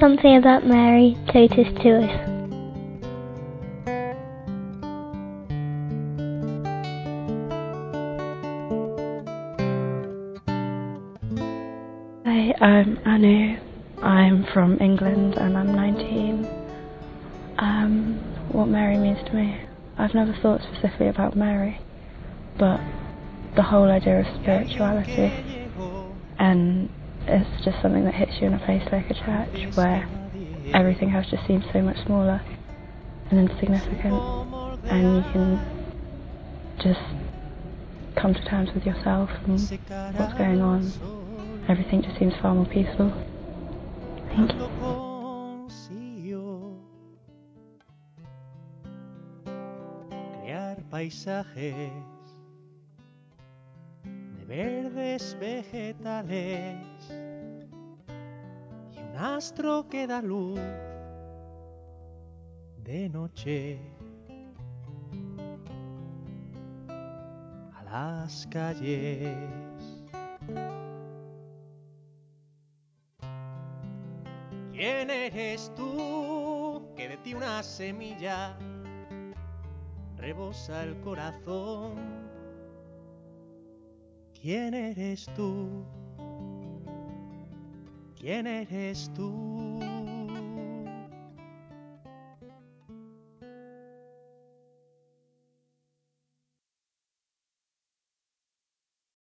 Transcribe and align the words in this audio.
something 0.00 0.36
about 0.36 0.66
Mary 0.66 1.16
Totus 1.32 1.68
to 1.82 1.98
us. 1.98 2.28
Hi, 12.24 12.54
I'm 12.60 12.98
Anu. 13.06 13.58
I'm 14.02 14.46
from 14.52 14.78
England 14.80 15.34
and 15.34 15.56
I'm 15.56 15.74
19. 15.74 16.44
Um, 17.58 18.48
what 18.50 18.66
Mary 18.66 18.98
means 18.98 19.18
to 19.26 19.34
me. 19.34 19.60
I've 19.98 20.14
never 20.14 20.34
thought 20.42 20.60
specifically 20.62 21.08
about 21.08 21.36
Mary, 21.36 21.80
but 22.58 22.80
the 23.56 23.62
whole 23.62 23.90
idea 23.90 24.20
of 24.20 24.26
spirituality 24.40 25.32
and 26.38 26.88
it's 27.26 27.64
just 27.64 27.80
something 27.82 28.04
that 28.04 28.14
hits 28.14 28.32
you 28.40 28.46
in 28.46 28.54
a 28.54 28.58
place 28.64 28.82
like 28.92 29.10
a 29.10 29.14
church 29.14 29.76
where 29.76 30.08
everything 30.74 31.10
else 31.10 31.26
just 31.30 31.46
seems 31.46 31.64
so 31.72 31.80
much 31.80 31.96
smaller 32.04 32.40
and 33.30 33.50
insignificant 33.50 34.14
and 34.84 35.16
you 35.16 35.32
can 35.32 35.60
just 36.82 37.00
come 38.16 38.34
to 38.34 38.44
terms 38.44 38.70
with 38.74 38.84
yourself 38.84 39.30
and 39.46 39.60
what's 40.16 40.34
going 40.34 40.60
on. 40.60 40.92
Everything 41.68 42.02
just 42.02 42.18
seems 42.18 42.34
far 42.42 42.54
more 42.54 42.66
peaceful. 42.66 43.12
Thank 44.34 44.52
you. 44.52 44.72
Paisajes 50.92 52.21
de 54.42 54.46
verdes 54.46 55.36
vegetales 55.38 56.76
y 58.92 58.98
un 58.98 59.16
astro 59.16 59.86
que 59.88 60.06
da 60.06 60.20
luz 60.20 60.60
de 62.78 63.08
noche 63.08 63.78
a 66.88 67.82
las 67.84 68.46
calles. 68.48 69.36
¿Quién 74.72 75.10
eres 75.10 75.72
tú 75.76 76.82
que 76.96 77.08
de 77.08 77.16
ti 77.18 77.34
una 77.34 77.62
semilla 77.62 78.56
rebosa 80.16 80.82
el 80.82 80.98
corazón? 81.00 82.22
¿Quién 84.42 84.74
eres 84.74 85.26
tú? 85.36 85.84
¿Quién 88.18 88.48
eres 88.48 89.08
tú? 89.14 89.61